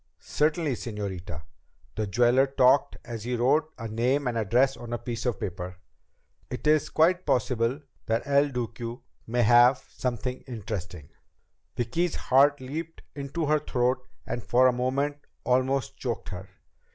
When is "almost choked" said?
15.45-16.29